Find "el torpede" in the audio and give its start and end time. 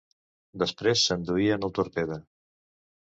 1.69-2.21